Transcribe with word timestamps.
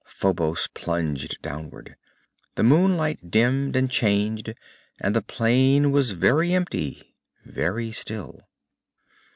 Phobos 0.07 0.65
plunged 0.73 1.39
downward. 1.43 1.95
The 2.55 2.63
moonlight 2.63 3.29
dimmed 3.29 3.75
and 3.75 3.91
changed, 3.91 4.55
and 4.99 5.15
the 5.15 5.21
plain 5.21 5.91
was 5.91 6.09
very 6.09 6.53
empty, 6.55 7.13
very 7.45 7.91
still. 7.91 8.39